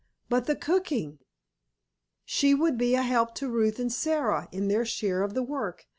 "But 0.29 0.47
the 0.47 0.55
cooking——" 0.55 1.19
"She 2.25 2.55
would 2.55 2.75
be 2.75 2.95
a 2.95 3.03
help 3.03 3.35
to 3.35 3.47
Ruth 3.47 3.77
and 3.77 3.93
Sara 3.93 4.47
in 4.51 4.67
their 4.67 4.83
share 4.83 5.21
of 5.21 5.35
the 5.35 5.43
work. 5.43 5.85